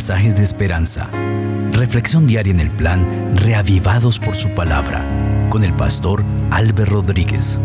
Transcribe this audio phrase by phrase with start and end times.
[0.00, 1.10] mensajes de esperanza.
[1.72, 5.04] Reflexión diaria en el plan Reavivados por su palabra
[5.50, 7.60] con el pastor Álvaro Rodríguez.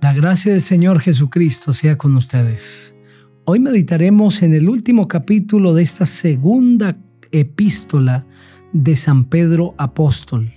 [0.00, 2.96] La gracia del Señor Jesucristo sea con ustedes.
[3.44, 6.98] Hoy meditaremos en el último capítulo de esta segunda
[7.30, 8.26] epístola
[8.72, 10.50] de San Pedro Apóstol,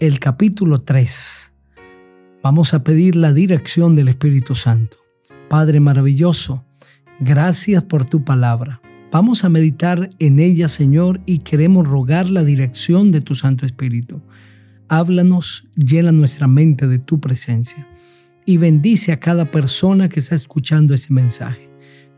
[0.00, 1.52] el capítulo 3.
[2.42, 4.98] Vamos a pedir la dirección del Espíritu Santo.
[5.48, 6.66] Padre maravilloso,
[7.20, 8.80] gracias por tu palabra.
[9.10, 14.20] Vamos a meditar en ella, Señor, y queremos rogar la dirección de tu Santo Espíritu.
[14.88, 17.86] Háblanos, llena nuestra mente de tu presencia
[18.44, 21.68] y bendice a cada persona que está escuchando ese mensaje.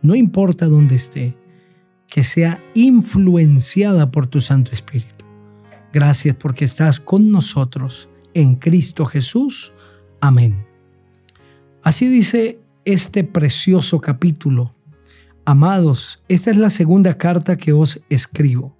[0.02, 1.36] No importa dónde esté,
[2.08, 5.24] que sea influenciada por tu Santo Espíritu.
[5.92, 9.72] Gracias porque estás con nosotros en Cristo Jesús.
[10.20, 10.64] Amén.
[11.82, 14.75] Así dice este precioso capítulo.
[15.48, 18.76] Amados, esta es la segunda carta que os escribo.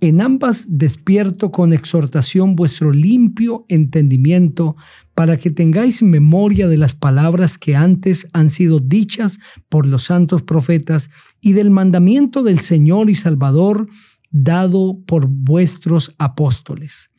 [0.00, 4.74] En ambas despierto con exhortación vuestro limpio entendimiento
[5.14, 10.42] para que tengáis memoria de las palabras que antes han sido dichas por los santos
[10.42, 13.86] profetas y del mandamiento del Señor y Salvador
[14.32, 17.10] dado por vuestros apóstoles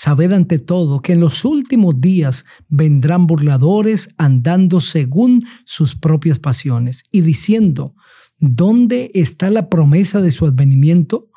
[0.00, 7.02] Sabed ante todo que en los últimos días vendrán burladores andando según sus propias pasiones
[7.10, 7.96] y diciendo,
[8.38, 11.32] ¿dónde está la promesa de su advenimiento?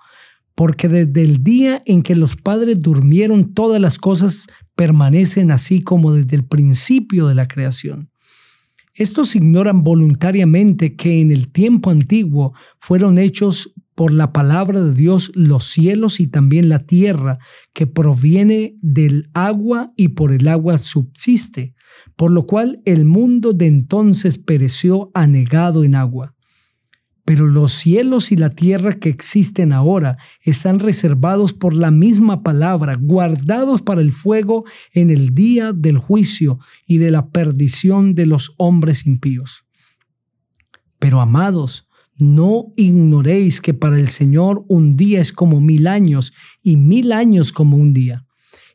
[0.53, 4.45] Porque desde el día en que los padres durmieron todas las cosas
[4.75, 8.11] permanecen así como desde el principio de la creación.
[8.93, 15.31] Estos ignoran voluntariamente que en el tiempo antiguo fueron hechos por la palabra de Dios
[15.35, 17.37] los cielos y también la tierra,
[17.71, 21.75] que proviene del agua y por el agua subsiste,
[22.15, 26.33] por lo cual el mundo de entonces pereció anegado en agua.
[27.25, 32.97] Pero los cielos y la tierra que existen ahora están reservados por la misma palabra,
[32.99, 36.57] guardados para el fuego en el día del juicio
[36.87, 39.63] y de la perdición de los hombres impíos.
[40.97, 46.77] Pero amados, no ignoréis que para el Señor un día es como mil años y
[46.77, 48.25] mil años como un día.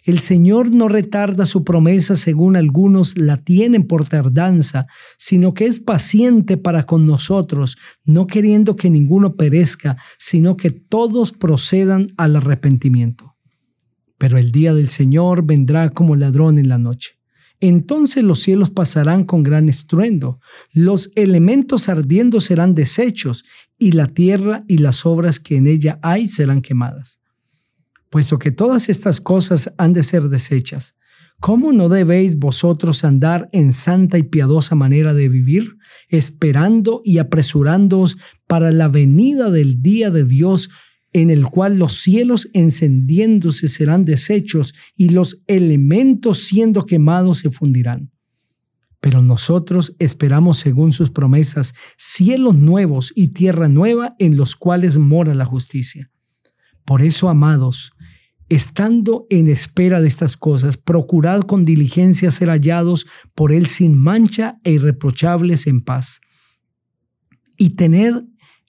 [0.06, 4.86] El Señor no retarda su promesa según algunos la tienen por tardanza,
[5.18, 11.32] sino que es paciente para con nosotros, no queriendo que ninguno perezca, sino que todos
[11.32, 13.34] procedan al arrepentimiento.
[14.16, 17.15] Pero el día del Señor vendrá como ladrón en la noche.
[17.60, 20.40] Entonces los cielos pasarán con gran estruendo,
[20.72, 23.44] los elementos ardiendo serán deshechos,
[23.78, 27.20] y la tierra y las obras que en ella hay serán quemadas.
[28.10, 30.94] Puesto que todas estas cosas han de ser deshechas,
[31.40, 35.76] ¿cómo no debéis vosotros andar en santa y piadosa manera de vivir,
[36.08, 40.70] esperando y apresurándoos para la venida del día de Dios,
[41.16, 48.12] en el cual los cielos encendiéndose serán deshechos y los elementos siendo quemados se fundirán.
[49.00, 55.32] Pero nosotros esperamos según sus promesas cielos nuevos y tierra nueva en los cuales mora
[55.34, 56.10] la justicia.
[56.84, 57.92] Por eso, amados,
[58.50, 64.60] estando en espera de estas cosas, procurad con diligencia ser hallados por Él sin mancha
[64.64, 66.20] e irreprochables en paz.
[67.56, 68.24] Y tened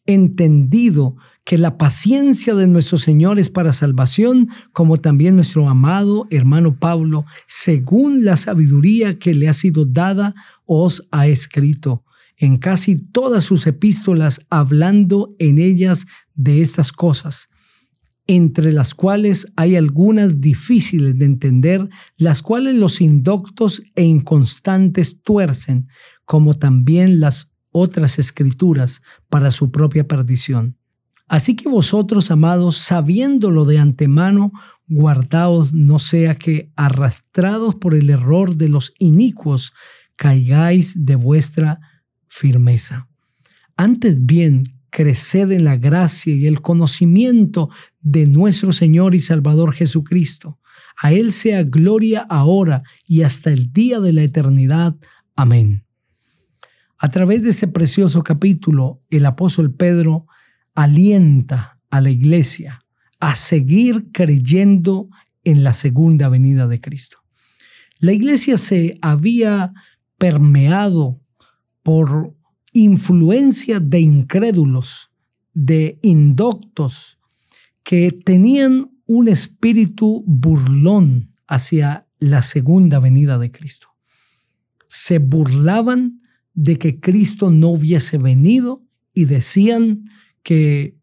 [0.06, 6.78] entendido que la paciencia de nuestro Señor es para salvación, como también nuestro amado hermano
[6.78, 12.03] Pablo, según la sabiduría que le ha sido dada, os ha escrito
[12.36, 17.47] en casi todas sus epístolas, hablando en ellas de estas cosas,
[18.28, 21.88] entre las cuales hay algunas difíciles de entender,
[22.18, 25.88] las cuales los indoctos e inconstantes tuercen,
[26.25, 30.75] como también las otras escrituras para su propia perdición
[31.27, 34.51] Así que vosotros, amados, sabiéndolo de antemano,
[34.88, 39.74] guardaos no sea que, arrastrados por el error de los inicuos,
[40.15, 41.79] caigáis de vuestra
[42.27, 43.09] firmeza.
[43.75, 47.69] Antes bien, creced en la gracia y el conocimiento
[48.00, 50.59] de nuestro Señor y Salvador Jesucristo.
[51.00, 54.95] A Él sea gloria ahora y hasta el día de la eternidad.
[55.35, 55.85] Amén.
[56.97, 60.25] A través de ese precioso capítulo, el apóstol Pedro
[60.77, 62.85] alienta a la iglesia
[63.19, 65.09] a seguir creyendo
[65.44, 67.18] en la segunda venida de Cristo.
[67.97, 69.74] La iglesia se había
[70.19, 71.19] permeado
[71.81, 72.35] por
[72.74, 75.09] influencia de incrédulos,
[75.56, 77.18] de indoctos,
[77.83, 83.88] que tenían un espíritu burlón hacia la segunda venida de Cristo.
[84.88, 86.21] Se burlaban
[86.53, 88.83] de que Cristo no hubiese venido
[89.15, 90.03] y decían
[90.47, 90.95] que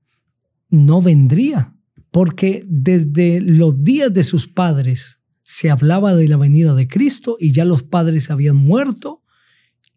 [0.70, 1.76] no vendría,
[2.10, 7.52] porque desde los días de sus padres se hablaba de la venida de Cristo y
[7.52, 9.22] ya los padres habían muerto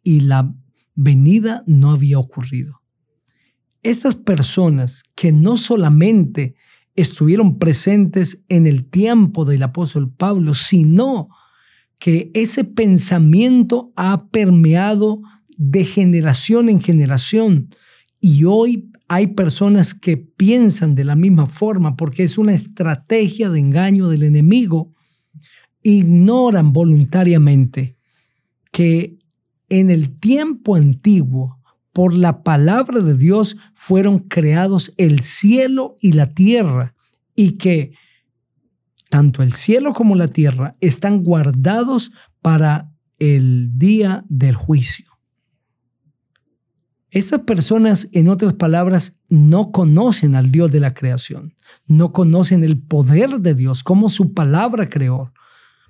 [0.03, 0.53] y la
[0.95, 2.81] venida no había ocurrido.
[3.83, 6.55] Estas personas que no solamente
[6.97, 11.29] estuvieron presentes en el tiempo del apóstol Pablo, sino
[11.99, 15.21] que ese pensamiento ha permeado
[15.55, 17.69] de generación en generación
[18.19, 23.59] y hoy hay personas que piensan de la misma forma porque es una estrategia de
[23.59, 24.93] engaño del enemigo.
[25.81, 27.97] Ignoran voluntariamente
[28.71, 29.17] que
[29.69, 31.59] en el tiempo antiguo,
[31.93, 36.95] por la palabra de Dios, fueron creados el cielo y la tierra
[37.35, 37.93] y que
[39.09, 42.11] tanto el cielo como la tierra están guardados
[42.41, 45.16] para el día del juicio.
[47.09, 51.53] Estas personas, en otras palabras, no conocen al Dios de la creación,
[51.87, 55.31] no conocen el poder de Dios, como su palabra creó.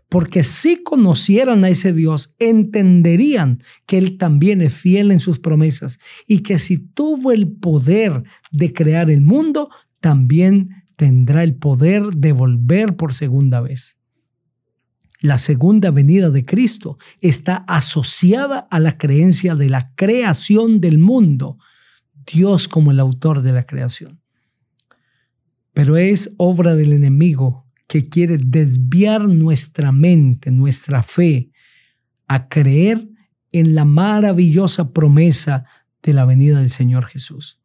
[0.09, 5.99] Porque si conocieran a ese Dios, entenderían que Él también es fiel en sus promesas
[6.27, 9.69] y que si tuvo el poder de crear el mundo,
[9.99, 13.97] también tendrá el poder de volver por segunda vez.
[15.19, 21.57] La segunda venida de Cristo está asociada a la creencia de la creación del mundo,
[22.31, 24.21] Dios como el autor de la creación.
[25.73, 31.51] Pero es obra del enemigo que quiere desviar nuestra mente, nuestra fe,
[32.27, 33.09] a creer
[33.51, 35.65] en la maravillosa promesa
[36.03, 37.59] de la venida del Señor Jesús.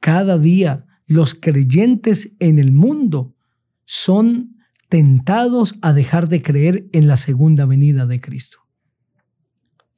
[0.00, 3.36] Cada día los creyentes en el mundo
[3.84, 4.52] son
[4.88, 8.58] tentados a dejar de creer en la segunda venida de Cristo.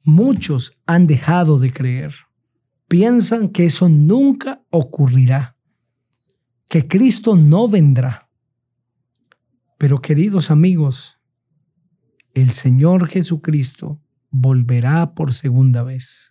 [0.03, 2.13] Muchos han dejado de creer.
[2.87, 5.55] Piensan que eso nunca ocurrirá,
[6.69, 8.29] que Cristo no vendrá.
[9.77, 11.19] Pero queridos amigos,
[12.33, 16.30] el Señor Jesucristo volverá por segunda vez.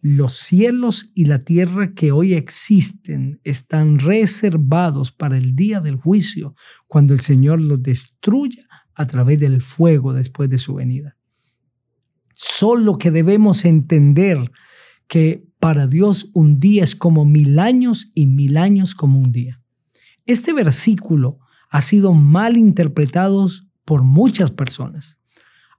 [0.00, 6.54] Los cielos y la tierra que hoy existen están reservados para el día del juicio,
[6.86, 11.16] cuando el Señor los destruya a través del fuego después de su venida.
[12.34, 14.52] Solo que debemos entender
[15.08, 19.60] que para Dios un día es como mil años y mil años como un día.
[20.26, 21.40] Este versículo
[21.70, 23.48] ha sido mal interpretado
[23.84, 25.17] por muchas personas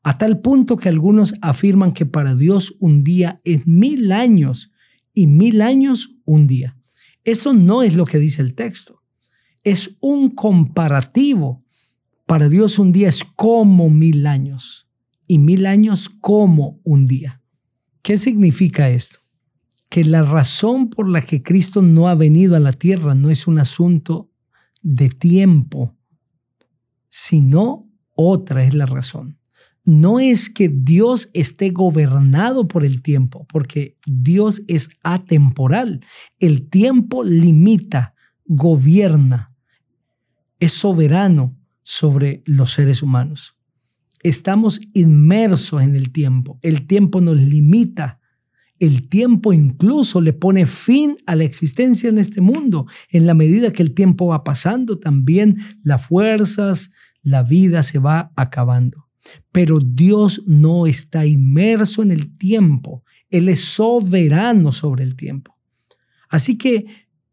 [0.04, 4.72] a tal punto que algunos afirman que para Dios un día es mil años
[5.13, 6.78] y mil años un día.
[7.24, 9.01] Eso no es lo que dice el texto.
[9.63, 11.66] Es un comparativo.
[12.25, 14.88] Para Dios un día es como mil años
[15.28, 17.42] y mil años como un día.
[18.01, 19.19] ¿Qué significa esto?
[19.90, 23.48] Que la razón por la que Cristo no ha venido a la tierra no es
[23.48, 24.31] un asunto
[24.81, 25.98] de tiempo,
[27.10, 29.38] sino otra es la razón
[29.85, 36.01] no es que Dios esté gobernado por el tiempo, porque Dios es atemporal.
[36.39, 38.13] El tiempo limita,
[38.45, 39.55] gobierna,
[40.59, 43.55] es soberano sobre los seres humanos.
[44.21, 46.59] Estamos inmersos en el tiempo.
[46.62, 48.19] El tiempo nos limita.
[48.77, 52.86] El tiempo incluso le pone fin a la existencia en este mundo.
[53.09, 58.31] En la medida que el tiempo va pasando, también las fuerzas, la vida se va
[58.36, 59.09] acabando.
[59.51, 63.03] Pero Dios no está inmerso en el tiempo.
[63.29, 65.57] Él es soberano sobre el tiempo.
[66.29, 66.86] Así que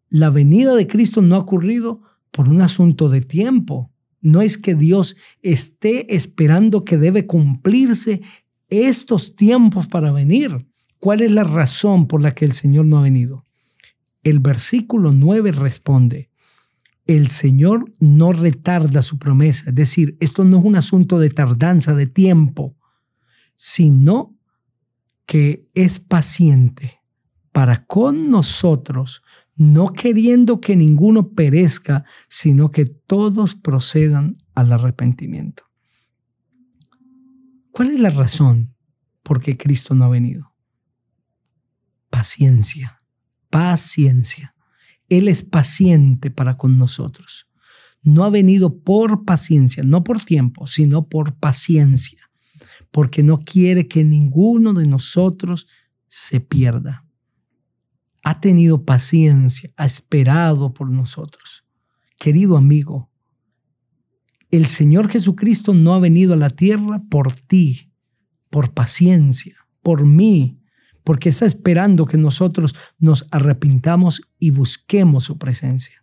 [0.09, 3.91] la venida de Cristo no ha ocurrido por un asunto de tiempo.
[4.21, 8.23] No es que Dios esté esperando que debe cumplirse
[8.69, 10.67] estos tiempos para venir.
[10.99, 13.45] ¿Cuál es la razón por la que el Señor no ha venido?
[14.23, 16.31] El versículo 9 responde,
[17.07, 19.71] el Señor no retarda su promesa.
[19.71, 22.77] Es decir, esto no es un asunto de tardanza, de tiempo,
[23.57, 24.37] sino
[25.25, 27.01] que es paciente
[27.53, 29.23] para con nosotros,
[29.55, 35.65] no queriendo que ninguno perezca, sino que todos procedan al arrepentimiento.
[37.71, 38.75] ¿Cuál es la razón
[39.23, 40.55] por qué Cristo no ha venido?
[42.11, 43.03] Paciencia,
[43.49, 44.56] paciencia.
[45.09, 47.47] Él es paciente para con nosotros.
[48.03, 52.31] No ha venido por paciencia, no por tiempo, sino por paciencia,
[52.91, 55.67] porque no quiere que ninguno de nosotros
[56.09, 57.05] se pierda.
[58.23, 61.65] Ha tenido paciencia, ha esperado por nosotros.
[62.19, 63.11] Querido amigo,
[64.51, 67.93] el Señor Jesucristo no ha venido a la tierra por ti,
[68.51, 70.61] por paciencia, por mí,
[71.07, 76.03] porque está esperando que nosotros nos arrepintamos y busquemos su presencia.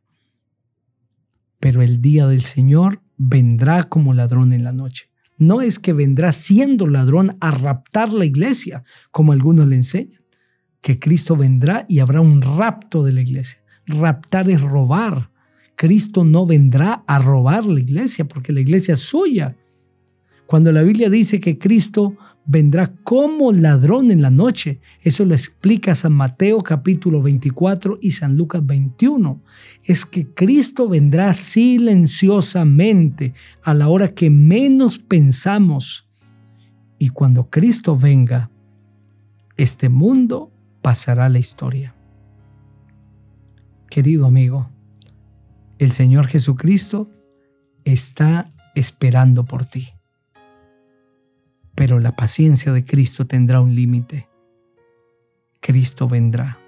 [1.60, 5.10] Pero el día del Señor vendrá como ladrón en la noche.
[5.38, 10.22] No es que vendrá siendo ladrón a raptar la iglesia, como algunos le enseñan,
[10.80, 13.62] que Cristo vendrá y habrá un rapto de la iglesia.
[13.86, 15.32] Raptar es robar.
[15.76, 19.58] Cristo no vendrá a robar la iglesia porque la iglesia es suya.
[20.46, 24.80] Cuando la Biblia dice que Cristo vendrá como ladrón en la noche.
[25.02, 29.42] Eso lo explica San Mateo capítulo 24 y San Lucas 21.
[29.84, 36.10] Es que Cristo vendrá silenciosamente a la hora que menos pensamos.
[37.00, 38.52] Y cuando Cristo venga,
[39.58, 41.96] este mundo pasará la historia.
[43.90, 44.70] Querido amigo,
[45.78, 47.10] el Señor Jesucristo
[47.84, 49.90] está esperando por ti
[51.76, 54.28] pero la paciencia de Cristo tendrá un límite.
[55.60, 56.60] Cristo vendrá.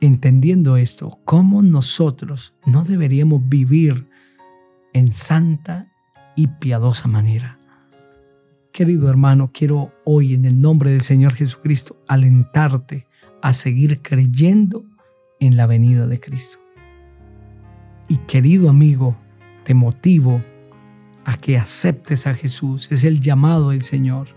[0.00, 4.08] Entendiendo esto, ¿cómo nosotros no deberíamos vivir
[4.92, 5.92] en santa
[6.36, 7.58] y piadosa manera?
[8.72, 13.06] Querido hermano, quiero hoy en el nombre del Señor Jesucristo alentarte
[13.42, 14.84] a seguir creyendo
[15.38, 16.58] en la venida de Cristo.
[18.08, 19.16] Y querido amigo,
[19.64, 20.42] te motivo
[21.24, 22.90] a que aceptes a Jesús.
[22.90, 24.28] Es el llamado del Señor.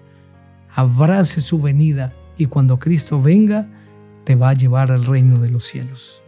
[0.73, 3.67] Abrace su venida y cuando Cristo venga,
[4.23, 6.21] te va a llevar al reino de los cielos.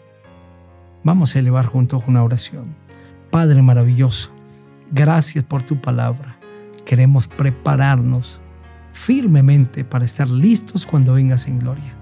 [1.03, 2.75] Vamos a elevar juntos una oración.
[3.31, 4.31] Padre maravilloso,
[4.91, 6.37] gracias por tu palabra.
[6.85, 8.39] Queremos prepararnos
[8.93, 11.93] firmemente para estar listos cuando vengas en gloria.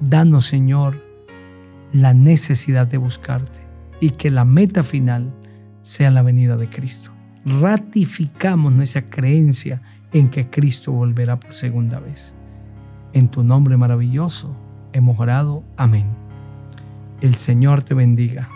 [0.00, 1.02] Danos, Señor,
[1.92, 3.60] la necesidad de buscarte
[4.00, 5.32] y que la meta final
[5.82, 7.15] sea la venida de Cristo
[7.46, 9.80] ratificamos nuestra creencia
[10.12, 12.34] en que Cristo volverá por segunda vez.
[13.12, 14.54] En tu nombre maravilloso
[14.92, 15.62] hemos orado.
[15.76, 16.06] Amén.
[17.20, 18.48] El Señor te bendiga.